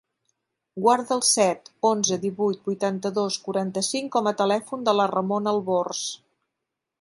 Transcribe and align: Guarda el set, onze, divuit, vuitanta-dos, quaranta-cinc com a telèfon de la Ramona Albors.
Guarda 0.85 1.11
el 1.15 1.19
set, 1.31 1.69
onze, 1.89 2.17
divuit, 2.23 2.63
vuitanta-dos, 2.69 3.37
quaranta-cinc 3.49 4.11
com 4.17 4.31
a 4.33 4.35
telèfon 4.41 4.89
de 4.89 4.97
la 5.01 5.07
Ramona 5.13 5.55
Albors. 5.55 6.03